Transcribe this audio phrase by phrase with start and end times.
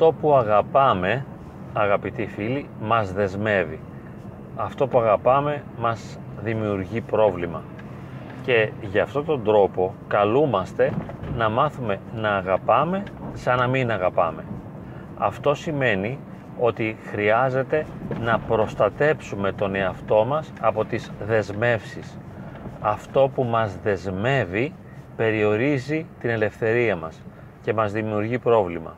[0.00, 1.24] αυτό που αγαπάμε,
[1.72, 3.80] αγαπητοί φίλοι, μας δεσμεύει.
[4.56, 7.62] Αυτό που αγαπάμε μας δημιουργεί πρόβλημα.
[8.42, 10.92] Και γι' αυτόν τον τρόπο καλούμαστε
[11.36, 14.44] να μάθουμε να αγαπάμε σαν να μην αγαπάμε.
[15.18, 16.18] Αυτό σημαίνει
[16.58, 17.86] ότι χρειάζεται
[18.20, 22.18] να προστατέψουμε τον εαυτό μας από τις δεσμεύσεις.
[22.80, 24.74] Αυτό που μας δεσμεύει
[25.16, 27.22] περιορίζει την ελευθερία μας
[27.62, 28.94] και μας δημιουργεί πρόβλημα.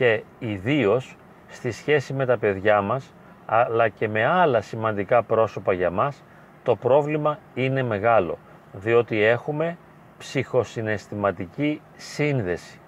[0.00, 1.16] Και ιδίως
[1.48, 3.14] στη σχέση με τα παιδιά μας,
[3.46, 6.22] αλλά και με άλλα σημαντικά πρόσωπα για μας,
[6.62, 8.38] το πρόβλημα είναι μεγάλο,
[8.72, 9.76] διότι έχουμε
[10.18, 12.80] ψυχοσυναισθηματική σύνδεση.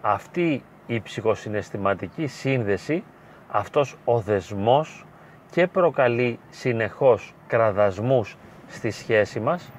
[0.00, 3.04] Αυτή η ψυχοσυναισθηματική σύνδεση,
[3.50, 5.06] αυτός ο δεσμός
[5.50, 9.70] και προκαλεί συνεχώς κραδασμούς στη σχέση μας,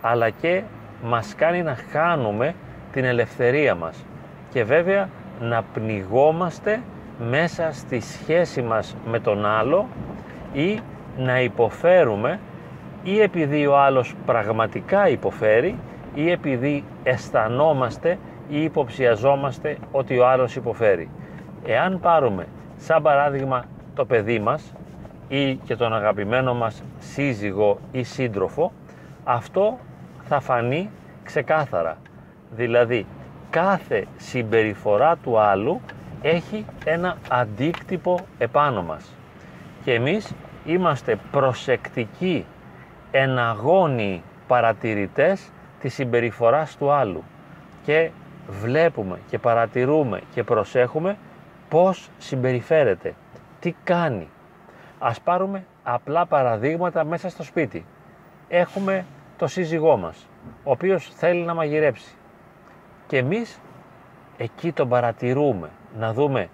[0.00, 0.62] αλλά και
[1.02, 2.54] μας κάνει να χάνουμε
[2.92, 4.04] την ελευθερία μας
[4.50, 5.08] και βέβαια
[5.40, 6.82] να πνιγόμαστε
[7.18, 9.86] μέσα στη σχέση μας με τον άλλο
[10.52, 10.78] ή
[11.18, 12.40] να υποφέρουμε
[13.02, 15.78] ή επειδή ο άλλος πραγματικά υποφέρει
[16.14, 18.18] ή επειδή αισθανόμαστε
[18.48, 21.10] ή υποψιαζόμαστε ότι ο άλλος υποφέρει.
[21.64, 22.46] Εάν πάρουμε
[22.76, 24.72] σαν παράδειγμα το παιδί μας
[25.28, 28.72] ή και τον αγαπημένο μας σύζυγο ή σύντροφο,
[29.24, 29.78] αυτό
[30.22, 30.90] θα φανεί
[31.22, 31.96] ξεκάθαρα.
[32.50, 33.06] Δηλαδή,
[33.54, 35.80] κάθε συμπεριφορά του άλλου
[36.22, 39.14] έχει ένα αντίκτυπο επάνω μας.
[39.84, 42.46] Και εμείς είμαστε προσεκτικοί,
[43.10, 47.22] εναγώνιοι παρατηρητές της συμπεριφοράς του άλλου
[47.84, 48.10] και
[48.48, 51.16] βλέπουμε και παρατηρούμε και προσέχουμε
[51.68, 53.14] πώς συμπεριφέρεται,
[53.60, 54.28] τι κάνει.
[54.98, 57.86] Ας πάρουμε απλά παραδείγματα μέσα στο σπίτι.
[58.48, 59.04] Έχουμε
[59.38, 60.26] το σύζυγό μας,
[60.64, 62.14] ο οποίος θέλει να μαγειρέψει.
[63.06, 63.60] Και εμείς
[64.36, 66.48] εκεί τον παρατηρούμε, να δούμε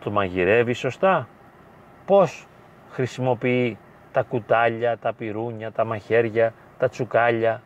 [0.00, 1.28] το μαγειρεύει σωστά,
[2.06, 2.46] πώς
[2.90, 3.78] χρησιμοποιεί
[4.12, 7.62] τα κουτάλια, τα πυρούνια, τα μαχαίρια, τα τσουκάλια,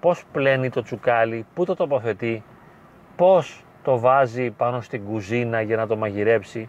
[0.00, 2.42] πώς πλένει το τσουκάλι, πού το τοποθετεί,
[3.16, 6.68] πώς το βάζει πάνω στην κουζίνα για να το μαγειρέψει,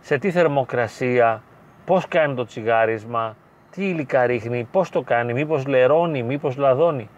[0.00, 1.42] σε τι θερμοκρασία,
[1.84, 3.36] πώς κάνει το τσιγάρισμα,
[3.70, 7.08] τι υλικά ρίχνει, πώς το κάνει, μήπως λερώνει, μήπως λαδώνει;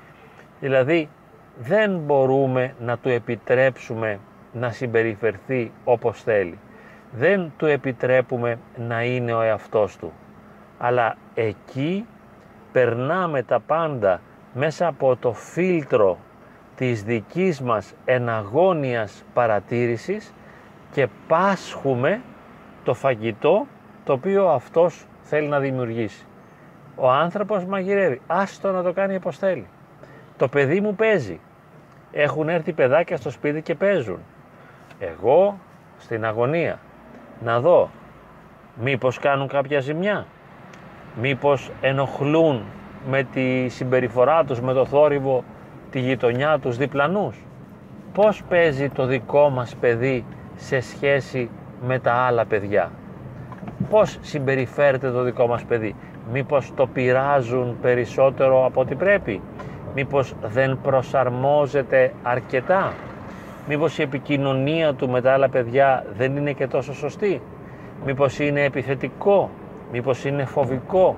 [0.61, 1.09] Δηλαδή
[1.59, 4.19] δεν μπορούμε να του επιτρέψουμε
[4.53, 6.59] να συμπεριφερθεί όπως θέλει.
[7.13, 10.13] Δεν του επιτρέπουμε να είναι ο εαυτός του.
[10.79, 12.07] Αλλά εκεί
[12.73, 14.21] περνάμε τα πάντα
[14.55, 16.19] μέσα από το φίλτρο
[16.77, 20.35] της δικής μας εναγώνιας παρατήρησης
[20.93, 22.21] και πάσχουμε
[22.85, 23.67] το φαγητό
[24.05, 26.27] το οποίο αυτός θέλει να δημιουργήσει.
[26.97, 28.21] Ο άνθρωπος μαγειρεύει.
[28.27, 29.67] Άστο να το κάνει όπως θέλει.
[30.37, 31.41] Το παιδί μου παίζει.
[32.19, 34.19] Έχουν έρθει παιδάκια στο σπίτι και παίζουν.
[34.99, 35.59] Εγώ
[35.99, 36.79] στην αγωνία
[37.45, 37.91] να δω
[38.81, 40.27] μήπως κάνουν κάποια ζημιά.
[41.21, 42.63] Μήπως ενοχλούν
[43.09, 45.45] με τη συμπεριφορά τους, με το θόρυβο,
[45.91, 47.45] τη γειτονιά τους διπλανούς.
[48.13, 50.25] Πώς παίζει το δικό μας παιδί
[50.57, 51.51] σε σχέση
[51.87, 52.91] με τα άλλα παιδιά;
[53.91, 55.95] Πώς συμπεριφέρεται το δικό μας παιδί;
[56.33, 59.43] Μήπως το πειράζουν περισσότερο από ό,τι πρέπει,
[59.97, 62.93] μήπως δεν προσαρμόζεται αρκετά,
[63.69, 67.43] μήπως η επικοινωνία του με τα άλλα παιδιά δεν είναι και τόσο σωστή,
[68.05, 69.51] μήπως είναι επιθετικό,
[69.93, 71.17] μήπως είναι φοβικό;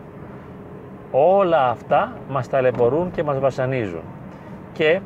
[1.11, 4.03] Όλα αυτά μας ταλαιπωρούν και μας βασανίζουν
[4.73, 5.01] και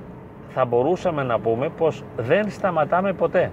[0.49, 3.51] θα μπορούσαμε να πούμε πως δεν σταματάμε ποτέ.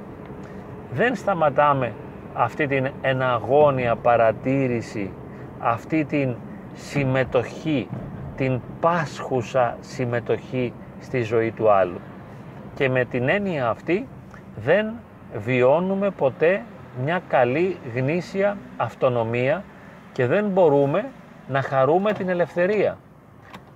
[0.92, 1.94] Δεν σταματάμε
[2.34, 5.12] αυτή την εναγώνια παρατήρηση
[5.60, 6.36] αυτή την
[6.74, 7.88] συμμετοχή,
[8.40, 12.00] την πάσχουσα συμμετοχή στη ζωή του άλλου.
[12.76, 14.08] Και με την έννοια αυτή
[14.56, 14.94] δεν
[15.34, 16.62] βιώνουμε ποτέ
[17.04, 19.64] μια καλή γνήσια αυτονομία
[20.12, 21.10] και δεν μπορούμε
[21.48, 22.98] να χαρούμε την ελευθερία.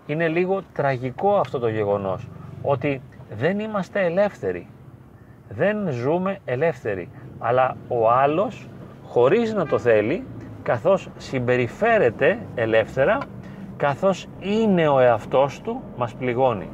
[0.06, 2.28] Είναι λίγο τραγικό αυτό το γεγονός,
[2.62, 3.02] ότι
[3.38, 4.68] δεν είμαστε ελεύθεροι.
[5.50, 7.10] Δεν ζούμε ελεύθεροι,
[7.40, 8.68] αλλά ο άλλος
[9.06, 10.24] χωρίς να το θέλει
[10.64, 13.18] καθώς συμπεριφέρεται ελεύθερα,
[13.78, 16.70] καθώς είναι ο εαυτός του, μας πληγώνει.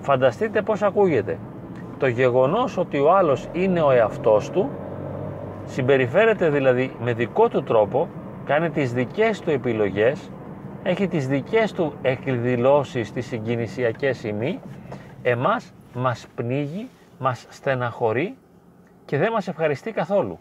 [0.00, 1.38] Φανταστείτε πώς ακούγεται.
[1.98, 4.70] Το γεγονός ότι ο άλλος είναι ο εαυτός του,
[5.64, 8.08] συμπεριφέρεται δηλαδή με δικό του τρόπο,
[8.44, 10.30] κάνει τις δικές του επιλογές,
[10.82, 14.60] έχει τις δικές του εκδηλώσεις στις συγκινησιακές ημί,
[15.22, 18.36] εμάς μας πνίγει, μας στεναχωρεί
[19.04, 20.38] και δεν μας ευχαριστεί καθόλου.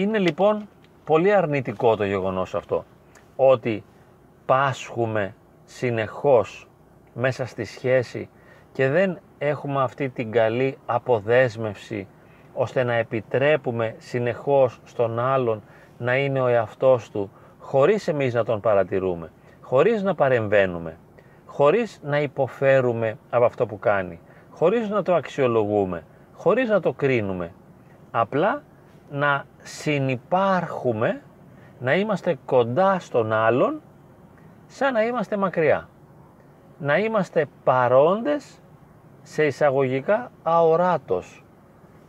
[0.00, 0.68] Είναι λοιπόν
[1.04, 2.84] πολύ αρνητικό το γεγονός αυτό,
[3.36, 3.84] ότι
[4.46, 6.68] πάσχουμε συνεχώς
[7.14, 8.28] μέσα στη σχέση
[8.72, 12.06] και δεν έχουμε αυτή την καλή αποδέσμευση
[12.54, 15.62] ώστε να επιτρέπουμε συνεχώς στον άλλον
[15.98, 19.30] να είναι ο εαυτός του χωρίς εμείς να τον παρατηρούμε,
[19.60, 20.96] χωρίς να παρεμβαίνουμε,
[21.46, 24.20] χωρίς να υποφέρουμε από αυτό που κάνει,
[24.50, 26.04] χωρίς να το αξιολογούμε,
[26.34, 27.52] χωρίς να το κρίνουμε.
[28.10, 28.62] Απλά
[29.10, 31.22] να συνυπάρχουμε,
[31.78, 33.80] να είμαστε κοντά στον άλλον,
[34.66, 35.88] σαν να είμαστε μακριά.
[36.78, 38.60] Να είμαστε παρόντες
[39.22, 41.44] σε εισαγωγικά αοράτος.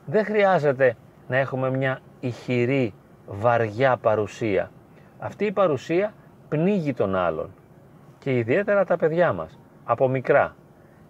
[0.05, 0.95] Δεν χρειάζεται
[1.27, 2.93] να έχουμε μια ηχηρή,
[3.27, 4.71] βαριά παρουσία.
[5.19, 6.13] Αυτή η παρουσία
[6.49, 7.49] πνίγει τον άλλον
[8.19, 10.55] και ιδιαίτερα τα παιδιά μας, από μικρά.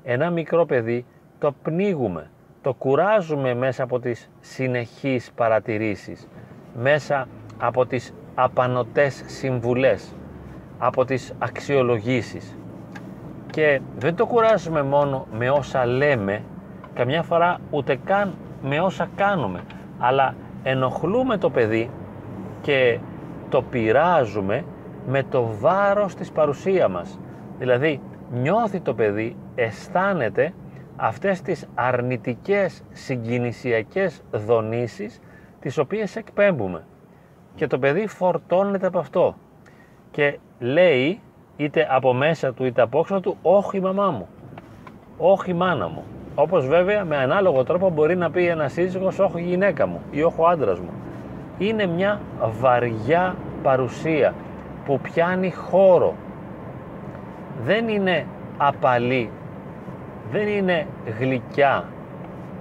[0.03, 1.05] Ένα μικρό παιδί
[1.39, 2.29] το πνίγουμε,
[2.61, 6.27] το κουράζουμε μέσα από τις συνεχείς παρατηρήσεις,
[6.75, 7.27] μέσα
[7.59, 10.15] από τις απανοτές συμβουλές,
[10.77, 12.57] από τις αξιολογήσεις.
[13.49, 16.43] Και δεν το κουράζουμε μόνο με όσα λέμε,
[16.93, 19.61] καμιά φορά ούτε καν με όσα κάνουμε,
[19.99, 21.89] αλλά ενοχλούμε το παιδί
[22.61, 22.99] και
[23.49, 24.63] το πειράζουμε
[25.07, 27.19] με το βάρος της παρουσία μας.
[27.57, 30.53] Δηλαδή νιώθει το παιδί, αισθάνεται
[31.03, 35.21] αυτές τις αρνητικές συγκινησιακές δονήσεις
[35.59, 36.83] τις οποίες εκπέμπουμε.
[37.55, 39.35] Και το παιδί φορτώνεται από αυτό
[40.11, 41.19] και λέει
[41.57, 44.27] είτε από μέσα του είτε από όξω του όχι μαμά μου,
[45.17, 46.03] όχι μάνα μου.
[46.35, 50.41] Όπως βέβαια με ανάλογο τρόπο μπορεί να πει ένας σύζυγος όχι γυναίκα μου ή όχι
[50.51, 50.91] άντρας μου.
[51.57, 52.19] Είναι μια
[52.59, 54.33] βαριά παρουσία
[54.85, 56.15] που πιάνει χώρο.
[57.63, 58.25] Δεν είναι
[58.57, 59.29] απαλή,
[60.31, 60.87] δεν είναι
[61.19, 61.85] γλυκιά,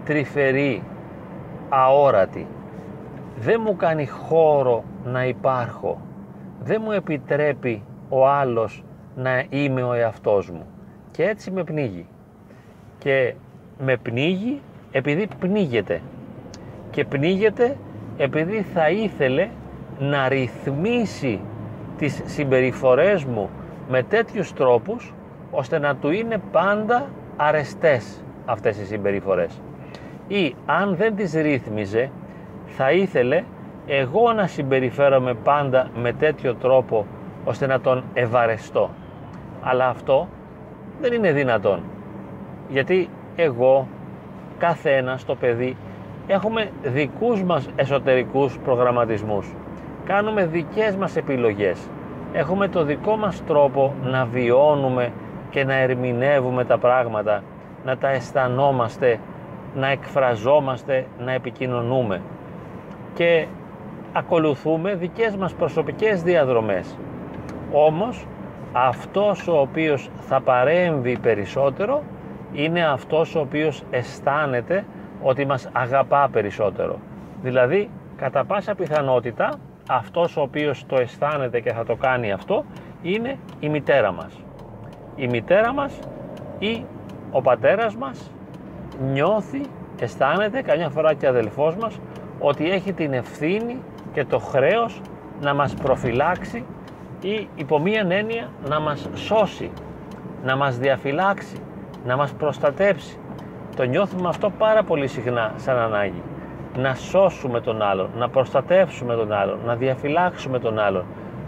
[0.05, 0.82] τρυφερή,
[1.69, 2.46] αόρατη.
[3.38, 6.00] Δεν μου κάνει χώρο να υπάρχω.
[6.62, 8.84] Δεν μου επιτρέπει ο άλλος
[9.17, 10.67] να είμαι ο εαυτός μου.
[11.11, 12.06] Και έτσι με πνίγει.
[12.99, 13.34] Και
[13.78, 14.61] με πνίγει
[14.93, 16.00] επειδή πνίγεται.
[16.90, 17.76] Και πνίγεται
[18.17, 19.49] επειδή θα ήθελε
[19.99, 21.40] να ρυθμίσει
[21.99, 23.50] τις συμπεριφορές μου
[23.88, 25.14] με τέτοιους τρόπους
[25.50, 27.08] ώστε να του είναι πάντα
[27.43, 29.61] αρεστές αυτές οι συμπεριφορές.
[30.29, 32.11] Ή αν δεν τις ρύθμιζε
[32.67, 33.45] θα ήθελε
[33.87, 37.07] εγώ να συμπεριφέρομαι πάντα με τέτοιο τρόπο
[37.45, 38.91] ώστε να τον ευαρεστώ.
[39.61, 40.29] Αλλά αυτό
[41.01, 41.83] δεν είναι δυνατόν.
[42.69, 43.89] Γιατί εγώ,
[44.59, 45.77] κάθε ένας το παιδί,
[46.27, 49.55] έχουμε δικούς μας εσωτερικούς προγραμματισμούς
[50.11, 51.79] κάνουμε δικές μας επιλογές.
[52.33, 55.13] Έχουμε το δικό μας τρόπο να βιώνουμε
[55.50, 57.43] και να ερμηνεύουμε τα πράγματα,
[57.85, 59.19] να τα αισθανόμαστε,
[59.75, 62.20] να εκφραζόμαστε, να επικοινωνούμε.
[63.14, 63.47] Και
[64.12, 66.97] ακολουθούμε δικές μας προσωπικές διαδρομές.
[67.73, 68.26] Όμως
[68.73, 72.03] αυτός ο οποίος θα παρέμβει περισσότερο
[72.53, 74.85] είναι αυτός ο οποίος αισθάνεται
[75.23, 76.99] ότι μας αγαπά περισσότερο.
[77.43, 79.58] Δηλαδή, κατά πάσα πιθανότητα,
[79.88, 82.64] αυτός ο οποίος το αισθάνεται και θα το κάνει αυτό
[83.03, 84.41] είναι η μητέρα μας.
[85.20, 85.99] Η μητέρα μας
[86.58, 86.84] ή
[87.31, 88.31] ο πατέρας μας
[89.12, 89.61] νιώθει,
[90.00, 92.00] αισθάνεται, καμιά φορά και αδελφός μας,
[92.39, 95.00] ότι έχει την ευθύνη και το χρέος
[95.41, 96.65] να μας προφυλάξει
[97.20, 99.70] ή υπό μία έννοια να μας σώσει,
[100.44, 101.56] να μας διαφυλάξει,
[102.06, 103.19] να μας προστατέψει.
[103.77, 106.22] Το νιώθουμε αυτό πάρα πολύ συχνά σαν ανάγκη
[106.77, 111.05] να σώσουμε τον άλλον, να προστατεύσουμε τον άλλον, να διαφυλάξουμε τον άλλον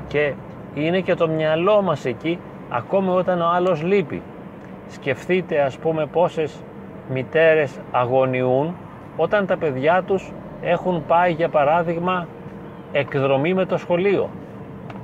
[0.08, 0.34] και
[0.74, 2.38] είναι και το μυαλό μας εκεί
[2.72, 4.22] ακόμη όταν ο άλλος λείπει.
[4.88, 6.62] Σκεφτείτε ας πούμε πόσες
[7.10, 8.74] μητέρες αγωνιούν
[9.16, 12.26] όταν τα παιδιά τους έχουν πάει για παράδειγμα
[12.92, 14.30] εκδρομή με το σχολείο.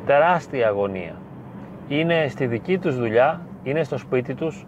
[0.06, 1.14] Τεράστια αγωνία.
[1.88, 4.66] Είναι στη δική τους δουλειά, είναι στο σπίτι τους,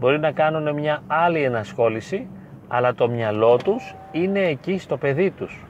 [0.00, 2.28] μπορεί να κάνουν μια άλλη ενασχόληση
[2.68, 5.64] αλλά το μυαλό τους είναι εκεί στο παιδί τους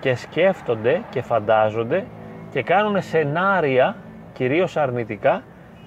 [0.00, 2.04] και σκέφτονται και φαντάζονται
[2.50, 3.96] και κάνουν σενάρια
[4.32, 5.42] κυρίως αρνητικά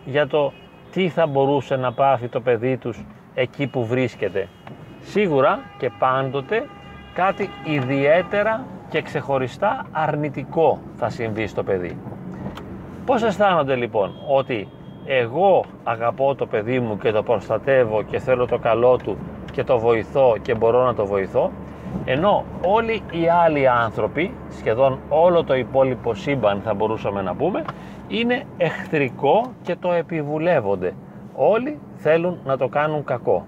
[0.06, 0.54] για το
[0.92, 4.48] τι θα μπορούσε να πάθει το παιδί τους εκεί που βρίσκεται.
[5.02, 6.66] Σίγουρα και πάντοτε
[7.14, 11.98] κάτι ιδιαίτερα και ξεχωριστά αρνητικό θα συμβεί στο παιδί.
[13.06, 14.68] Πώς αισθάνονται λοιπόν ότι
[15.06, 19.18] εγώ αγαπώ το παιδί μου και το προστατεύω και θέλω το καλό του
[19.52, 21.52] και το βοηθώ και μπορώ να το βοηθώ
[22.06, 27.64] ενώ όλοι οι άλλοι άνθρωποι σχεδόν όλο το υπόλοιπο σύμπαν θα μπορούσαμε να πούμε
[28.10, 30.94] είναι εχθρικό και το επιβουλεύονται.
[31.36, 33.46] Όλοι θέλουν να το κάνουν κακό.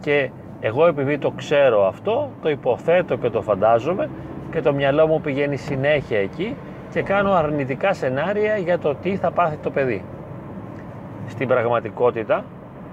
[0.00, 0.30] Και
[0.60, 4.10] εγώ επειδή το ξέρω αυτό το υποθέτω και το φαντάζομαι
[4.50, 6.56] και το μυαλό μου πηγαίνει συνέχεια εκεί
[6.90, 10.04] και κάνω αρνητικά σενάρια για το τι θα πάθει το παιδί.
[11.26, 12.44] Στην πραγματικότητα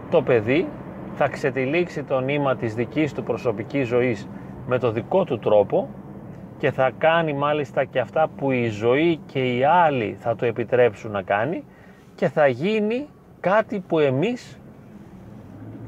[0.09, 0.67] το παιδί
[1.15, 4.27] θα ξετυλίξει το νήμα της δικής του προσωπικής ζωής
[4.67, 5.89] με το δικό του τρόπο
[6.57, 11.11] και θα κάνει μάλιστα και αυτά που η ζωή και οι άλλοι θα το επιτρέψουν
[11.11, 11.63] να κάνει
[12.15, 13.07] και θα γίνει
[13.39, 14.59] κάτι που εμείς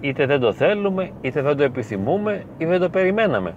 [0.02, 3.54] είτε δεν το θέλουμε, είτε δεν το επιθυμούμε ή δεν το περιμέναμε.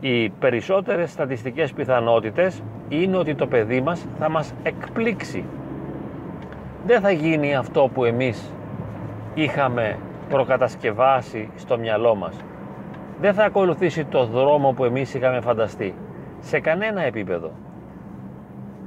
[0.00, 5.44] Οι περισσότερες στατιστικές πιθανότητες είναι ότι το παιδί μας θα μας εκπλήξει.
[6.86, 8.52] Δεν θα γίνει αυτό που εμείς
[9.34, 12.36] είχαμε προκατασκευάσει στο μυαλό μας.
[13.20, 15.94] Δεν θα ακολουθήσει το δρόμο που εμείς είχαμε φανταστεί.
[16.44, 17.50] Σε κανένα επίπεδο.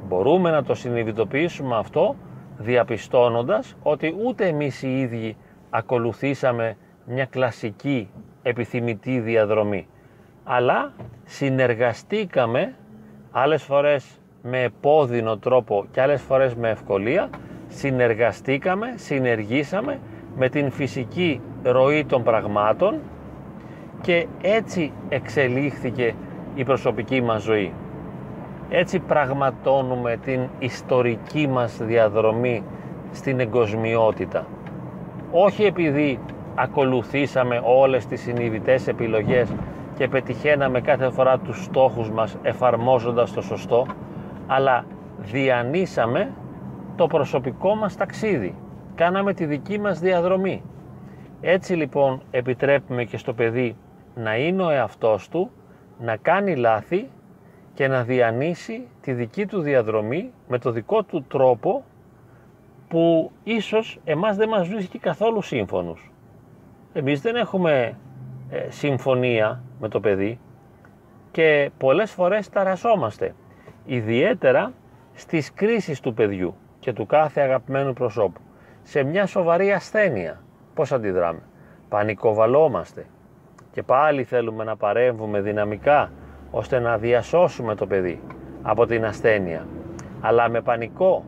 [0.07, 2.15] Μπορούμε να το συνειδητοποιήσουμε αυτό
[2.57, 5.37] διαπιστώνοντας ότι ούτε εμείς οι ίδιοι
[5.69, 8.09] ακολουθήσαμε μια κλασική
[8.41, 9.87] επιθυμητή διαδρομή
[10.43, 12.75] αλλά συνεργαστήκαμε
[13.31, 17.29] άλλες φορές με επώδυνο τρόπο και άλλες φορές με ευκολία
[17.67, 19.99] συνεργαστήκαμε, συνεργήσαμε
[20.35, 22.99] με την φυσική ροή των πραγμάτων
[24.01, 26.15] και έτσι εξελίχθηκε
[26.57, 27.73] η προσωπική μας ζωή.
[28.69, 32.63] Έτσι πραγματώνουμε την ιστορική μας διαδρομή
[33.11, 34.45] στην εγκοσμιότητα.
[35.31, 36.19] Όχι επειδή
[36.55, 39.53] ακολουθήσαμε όλες τις συνειδητές επιλογές
[39.97, 43.85] και πετυχαίναμε κάθε φορά τους στόχους μας εφαρμόζοντας το σωστό,
[44.47, 44.85] αλλά
[45.17, 46.31] διανύσαμε
[46.95, 48.55] το προσωπικό μας ταξίδι.
[48.95, 50.63] Κάναμε τη δική μας διαδρομή.
[51.41, 53.75] Έτσι λοιπόν επιτρέπουμε και στο παιδί
[54.15, 55.51] να είναι ο εαυτός του,
[55.99, 57.09] να κάνει λάθη
[57.73, 61.83] και να διανύσει τη δική του διαδρομή με το δικό του τρόπο
[62.87, 66.11] που ίσως εμάς δεν μας βρίσκει καθόλου σύμφωνος.
[66.93, 67.97] Εμείς δεν έχουμε
[68.49, 70.39] ε, συμφωνία με το παιδί
[71.31, 73.35] και πολλές φορές ταρασόμαστε,
[73.85, 74.73] ιδιαίτερα
[75.13, 78.41] στις κρίσεις του παιδιού και του κάθε αγαπημένου προσώπου.
[78.83, 80.41] Σε μια σοβαρή ασθένεια,
[80.73, 81.41] πώς αντιδράμε;
[81.89, 83.05] Πανικοβαλόμαστε
[83.77, 86.11] και πάλι θέλουμε να παρέμβουμε δυναμικά
[86.51, 88.21] ώστε να διασώσουμε το παιδί
[88.61, 89.65] από την ασθένεια.
[90.21, 91.23] Αλλά με πανικό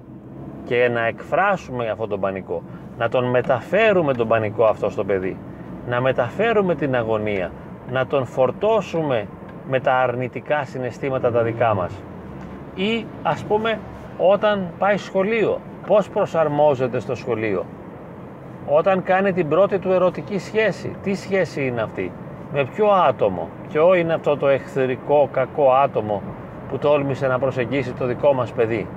[0.66, 2.64] και να εκφράσουμε αυτό τον πανικό,
[2.98, 5.38] να τον μεταφέρουμε τον πανικό αυτό στο παιδί,
[5.88, 7.52] να μεταφέρουμε την αγωνία,
[7.92, 9.28] να τον φορτώσουμε
[9.70, 11.94] με τα αρνητικά συναισθήματα τα δικά μας.
[12.76, 13.80] Ή ας πούμε
[14.18, 17.66] όταν πάει σχολείο, πώς προσαρμόζεται στο σχολείο;
[18.68, 22.12] Όταν κάνει την πρώτη του ερωτική σχέση, τι σχέση είναι αυτή,
[22.54, 26.22] με ποιο άτομο, ποιο είναι αυτό το εχθρικό κακό άτομο
[26.70, 28.88] που τόλμησε να προσεγγίσει το δικό μας παιδί;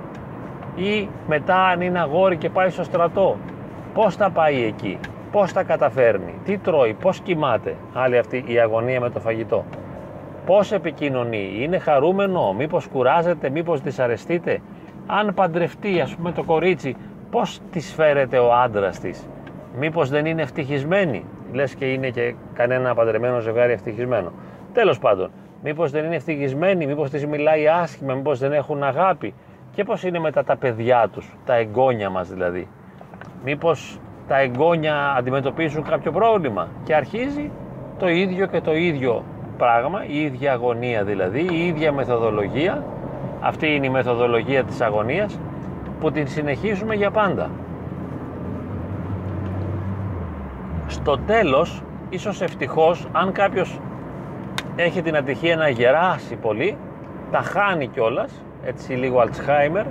[0.75, 3.37] Ή μετά αν είναι αγόρι και πάει στο στρατό,
[3.93, 4.99] πώς θα πάει εκεί,
[5.31, 9.65] πώς τα καταφέρνει, τι τρώει, πώς κοιμάται, άλλη αυτή η αγωνία με το φαγητό.
[10.45, 14.61] Πώς επικοινωνεί, είναι χαρούμενο, μήπως κουράζεται, μήπως δυσαρεστείται;
[15.07, 16.95] Αν παντρευτεί ας πούμε το κορίτσι,
[17.31, 19.27] πώς της φέρεται ο άντρας της;
[19.79, 24.31] Μήπως δεν είναι ευτυχισμένη, λες και είναι και κανένα παντρεμένο ζευγάρι ευτυχισμένο.
[24.73, 25.31] Τέλος πάντων,
[25.63, 29.33] μήπως δεν είναι ευτυχισμένοι, μήπως της μιλάει άσχημα, μήπως δεν έχουν αγάπη.
[29.75, 32.67] Και πώς είναι μετά τα παιδιά τους, τα εγγόνια μας δηλαδή.
[33.43, 37.51] Μήπως τα εγγόνια αντιμετωπίζουν κάποιο πρόβλημα και αρχίζει
[37.99, 39.23] το ίδιο και το ίδιο
[39.57, 42.83] πράγμα, η ίδια αγωνία δηλαδή, η ίδια μεθοδολογία,
[43.39, 45.39] αυτή είναι η μεθοδολογία της αγωνίας
[45.99, 47.49] που την συνεχίζουμε για πάντα.
[51.03, 53.79] Στο τέλος, ίσως ευτυχώς, αν κάποιος
[54.75, 56.77] έχει την ατυχία να γεράσει πολύ,
[57.31, 59.85] τα χάνει κιόλας, έτσι λίγο Alzheimer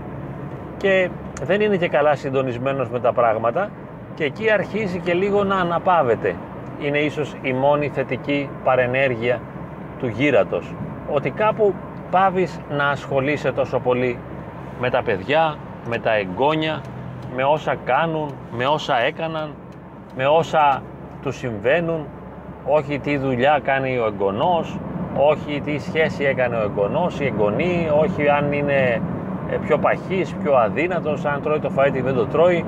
[0.77, 1.11] και
[1.43, 3.71] δεν είναι και καλά συντονισμένος με τα πράγματα
[4.15, 6.35] και εκεί αρχίζει και λίγο να αναπαύεται.
[6.81, 9.41] Είναι ίσως η μόνη θετική παρενέργεια
[9.99, 10.75] του γύρατος.
[11.13, 11.75] Ότι κάπου
[12.11, 14.19] πάβεις να ασχολείσαι τόσο πολύ
[14.81, 15.57] με τα παιδιά,
[15.89, 16.81] με τα εγγόνια,
[17.37, 19.55] με όσα κάνουν, με όσα έκαναν,
[20.17, 20.83] με όσα
[21.23, 22.07] του συμβαίνουν,
[22.65, 24.79] όχι τι δουλειά κάνει ο εγγονός,
[25.17, 29.01] όχι τι σχέση έκανε ο εγγονός, η εγγονή, όχι αν είναι
[29.51, 32.65] ε, πιο παχής, πιο αδύνατος, αν τρώει το φαΐ δεν το τρώει.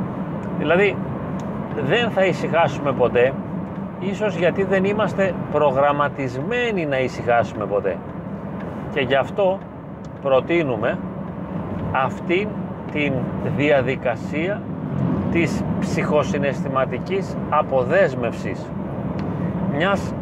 [0.58, 0.96] Δηλαδή
[1.86, 3.32] δεν θα ησυχάσουμε ποτέ,
[4.00, 7.96] ίσως γιατί δεν είμαστε προγραμματισμένοι να ησυχάσουμε ποτέ.
[8.92, 9.58] Και γι' αυτό
[10.22, 10.98] προτείνουμε
[11.92, 12.48] αυτή
[12.92, 13.12] την
[13.56, 14.62] διαδικασία
[15.34, 18.70] της ψυχοσυναισθηματικής αποδέσμευσης.
[19.76, 20.14] Μιας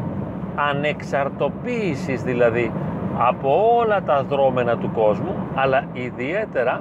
[0.55, 2.73] ανεξαρτοποίησης δηλαδή
[3.19, 6.81] από όλα τα δρόμενα του κόσμου αλλά ιδιαίτερα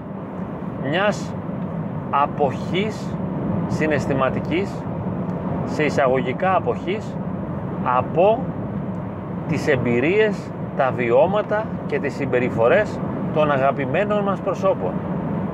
[0.89, 1.33] μιας
[2.09, 3.15] αποχής
[3.67, 4.71] συναισθηματικής
[5.65, 7.15] σε εισαγωγικά αποχής
[7.97, 8.39] από
[9.47, 12.99] τις εμπειρίες, τα βιώματα και τις συμπεριφορές
[13.33, 14.91] των αγαπημένων μας προσώπων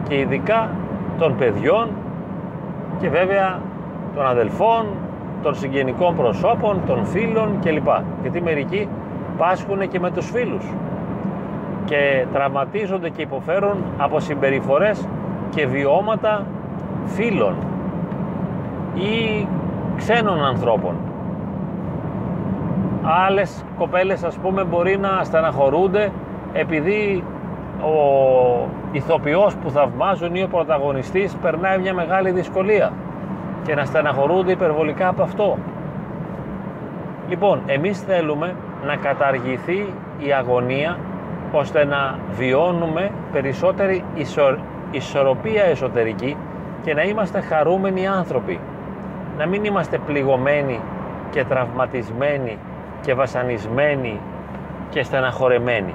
[0.07, 0.69] και ειδικά
[1.17, 1.89] των παιδιών
[3.00, 3.60] και βέβαια
[4.16, 4.86] των αδελφών,
[5.44, 7.88] των συγγενικών προσώπων, των φίλων κλπ.
[8.22, 8.88] Γιατί μερικοί
[9.38, 10.66] πάσχουν και με τους φίλους
[11.86, 15.08] και τραυματίζονται και υποφέρουν από συμπεριφορές
[15.50, 16.46] και βιώματα
[17.06, 17.56] φίλων
[18.96, 19.48] ή
[19.98, 20.96] ξένων ανθρώπων.
[23.27, 26.12] Άλλες κοπέλες ας πούμε μπορεί να στεναχωρούνται
[26.54, 27.24] επειδή
[27.82, 32.91] ο ηθοποιός που θαυμάζουν ή ο πρωταγωνιστής περνάει μια μεγάλη δυσκολία
[33.63, 35.58] και να στεναχωρούνται υπερβολικά από αυτό.
[37.29, 40.98] Λοιπόν, εμείς θέλουμε να καταργηθεί η αγωνία
[41.51, 44.03] ώστε να βιώνουμε περισσότερη
[44.91, 46.38] ισορροπία εσωτερική
[46.84, 48.60] και να είμαστε χαρούμενοι άνθρωποι.
[49.38, 50.79] Να μην είμαστε πληγωμένοι
[51.29, 52.58] και τραυματισμένοι
[53.01, 54.20] και βασανισμένοι
[54.89, 55.94] και στεναχωρεμένοι.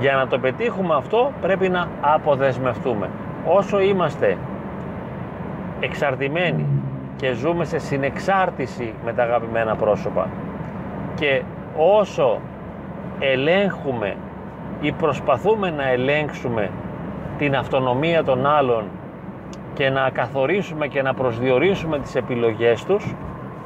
[0.00, 3.08] Για να το πετύχουμε αυτό πρέπει να αποδεσμευτούμε.
[3.46, 4.36] Όσο είμαστε
[5.80, 6.66] εξαρτημένοι
[7.16, 10.28] και ζούμε σε συνεξάρτηση με τα αγαπημένα πρόσωπα
[11.14, 11.42] και
[11.76, 12.40] όσο
[13.18, 14.16] ελέγχουμε
[14.80, 16.70] ή προσπαθούμε να ελέγξουμε
[17.38, 18.84] την αυτονομία των άλλων
[19.74, 23.14] και να καθορίσουμε και να προσδιορίσουμε τις επιλογές τους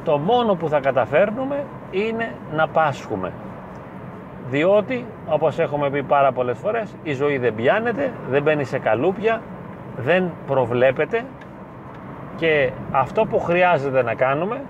[0.03, 3.31] το μόνο που θα καταφέρνουμε είναι να πάσχουμε
[4.49, 9.41] διότι όπως έχουμε πει πάρα πολλές φορές η ζωή δεν πιάνεται, δεν μπαίνει σε καλούπια
[9.97, 11.25] δεν προβλέπεται
[12.35, 14.61] και αυτό που χρειάζεται να κάνουμε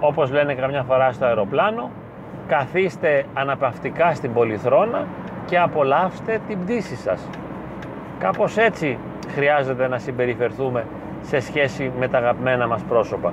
[0.00, 1.90] όπως λένε καμιά φορά στο αεροπλάνο
[2.46, 5.06] καθίστε αναπαυτικά στην πολυθρόνα
[5.46, 7.28] και απολαύστε την πτήση σας.
[8.18, 8.98] Κάπως έτσι
[9.34, 10.84] χρειάζεται να συμπεριφερθούμε
[11.20, 13.32] σε σχέση με τα αγαπημένα μας πρόσωπα.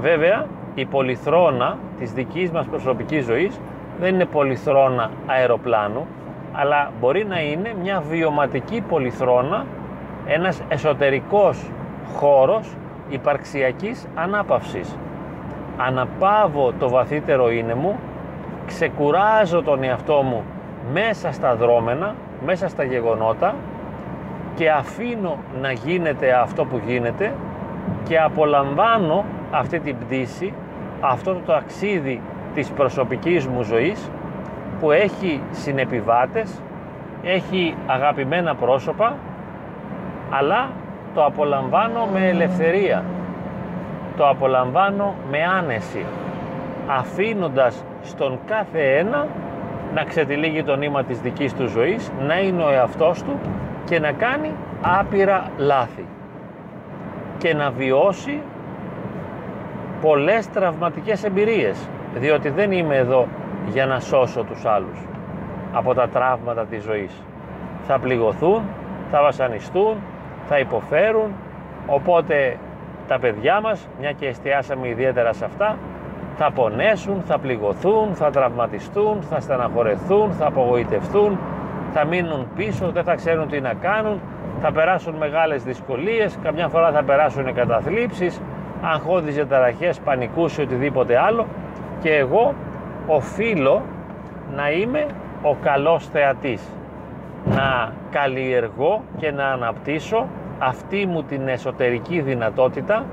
[0.00, 3.60] Βέβαια η πολυθρόνα της δικής μας προσωπικής ζωής
[4.00, 6.06] δεν είναι πολυθρόνα αεροπλάνου
[6.52, 9.66] αλλά μπορεί να είναι μια βιωματική πολυθρόνα
[10.26, 11.70] ένας εσωτερικός
[12.14, 12.76] χώρος
[13.08, 14.96] υπαρξιακής ανάπαυσης.
[15.76, 17.98] Αναπάβω το βαθύτερο είναι μου,
[18.66, 20.42] ξεκουράζω τον εαυτό μου
[20.92, 23.54] μέσα στα δρόμενα, μέσα στα γεγονότα
[24.54, 27.32] και αφήνω να γίνεται αυτό που γίνεται
[28.08, 30.52] και απολαμβάνω αυτή την πτήση,
[31.00, 32.20] αυτό το ταξίδι
[32.54, 34.10] της προσωπικής μου ζωής
[34.80, 36.62] που έχει συνεπιβάτες,
[37.22, 39.16] έχει αγαπημένα πρόσωπα
[40.30, 40.70] αλλά
[41.14, 43.04] το απολαμβάνω με ελευθερία.
[44.16, 46.04] Το απολαμβάνω με άνεση
[46.86, 49.26] αφήνοντας στον κάθε ένα
[49.94, 53.38] να ξετυλίγει το νήμα της δικής του ζωής να είναι ο εαυτός του
[53.84, 54.50] και να κάνει
[54.82, 56.06] άπειρα λάθη
[57.38, 58.40] και να βιώσει
[60.00, 63.26] πολλές τραυματικές εμπειρίες διότι δεν είμαι εδώ
[63.68, 64.98] για να σώσω τους άλλους
[65.72, 67.22] από τα τραύματα της ζωής.
[67.86, 68.62] Θα πληγωθούν,
[69.10, 69.96] θα βασανιστούν,
[70.48, 71.30] θα υποφέρουν.
[71.86, 72.56] Οπότε
[73.08, 75.76] τα παιδιά μας, μια και εστιάσαμε ιδιαίτερα σε αυτά
[76.36, 81.38] θα πονέσουν, θα πληγωθούν, θα τραυματιστούν, θα στεναχωρεθούν, θα απογοητευτούν,
[81.92, 84.20] θα μείνουν πίσω, δεν θα ξέρουν τι να κάνουν,
[84.60, 88.40] θα περάσουν μεγάλες δυσκολίες, καμιά φορά θα περάσουν καταθλίψεις,
[88.82, 91.46] αγχώδεις ταραχές, πανικούς ή οτιδήποτε άλλο
[92.02, 92.54] και εγώ
[93.06, 93.82] οφείλω
[94.56, 95.06] να είμαι
[95.42, 96.62] ο καλός θεατής
[97.44, 100.26] να καλλιεργώ και να αναπτύσσω
[100.58, 103.04] αυτή μου την εσωτερική δυνατότητα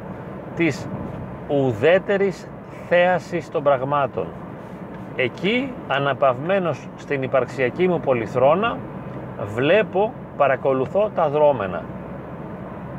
[0.56, 0.88] της
[1.47, 2.47] ουδέτερης
[2.89, 4.28] θέασης των πραγμάτων.
[5.15, 8.78] Εκεί, αναπαυμένος στην υπαρξιακή μου πολυθρόνα,
[9.56, 11.84] βλέπω, παρακολουθώ τα δρόμενα.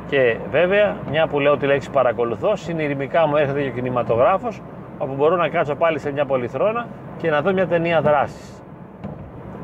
[0.07, 4.61] Και βέβαια, μια που λέω τη λέξη παρακολουθώ, συνειρημικά μου έρχεται και ο κινηματογράφος,
[5.01, 6.85] όπου μπορώ να κάτσω πάλι σε μια πολυθρόνα
[7.17, 8.63] και να δω μια ταινία δράσης.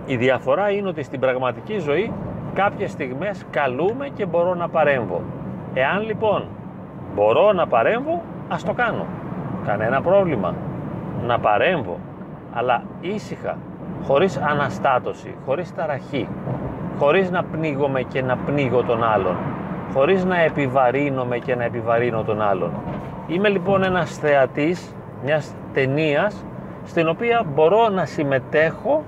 [0.06, 2.12] Η διαφορά είναι ότι στην πραγματική ζωή
[2.54, 5.22] κάποιες στιγμές καλούμε και μπορώ να παρέμβω.
[5.74, 6.48] Εάν λοιπόν
[7.16, 9.06] μπορώ να παρέμβω, ας το κάνω.
[9.66, 10.54] Κανένα πρόβλημα.
[11.26, 11.98] Να παρέμβω,
[12.54, 13.58] αλλά ήσυχα,
[14.04, 16.28] χωρίς αναστάτωση, χωρίς ταραχή,
[17.00, 19.36] χωρίς να πνίγομαι και να πνίγω τον άλλον,
[19.94, 22.72] χωρίς να επιβαρύνομαι και να επιβαρύνω τον άλλον.
[23.28, 26.46] Είμαι λοιπόν ένας θεατής μιας ταινίας
[26.86, 29.04] στην οποία μπορώ να συμμετέχω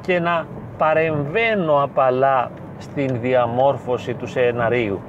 [0.00, 0.46] και να
[0.78, 5.00] παρεμβαίνω απαλά στην διαμόρφωση του σεναρίου.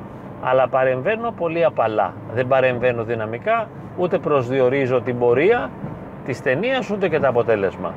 [0.44, 2.14] Αλλά παρεμβαίνω πολύ απαλά.
[2.34, 5.70] Δεν παρεμβαίνω δυναμικά ούτε προσδιορίζω την πορεία
[6.26, 7.94] της ταινίας ούτε και το αποτέλεσμα.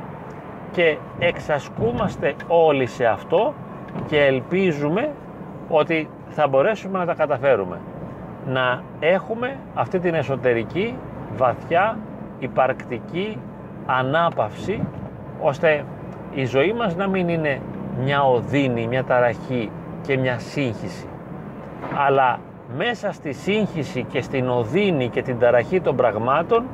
[0.73, 3.55] Και εξασκούμαστε όλοι σε αυτό
[4.07, 5.11] και ελπίζουμε
[5.69, 7.79] ότι θα μπορέσουμε να τα καταφέρουμε.
[8.47, 10.97] Να έχουμε αυτή την εσωτερική
[11.37, 11.99] βαθιά
[12.41, 13.39] υπαρκτική
[13.87, 14.83] ανάπαυση
[15.41, 15.85] ώστε
[16.35, 17.61] η ζωή μας να μην είναι
[18.03, 19.71] μια οδύνη, μια ταραχή
[20.03, 21.07] και μια σύγχυση
[22.07, 22.39] αλλά
[22.77, 26.65] μέσα στη σύγχυση και στην οδύνη και την ταραχή των πραγμάτων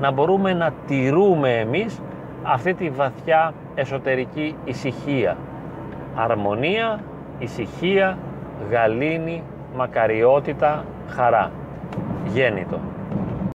[0.00, 2.00] να μπορούμε να τηρούμε εμείς
[2.42, 5.36] αυτή τη βαθιά εσωτερική ησυχία.
[6.14, 7.00] Αρμονία,
[7.38, 8.18] ησυχία,
[8.70, 9.42] γαλήνη,
[9.76, 11.50] μακαριότητα, χαρά.
[12.26, 12.93] Γέννητο.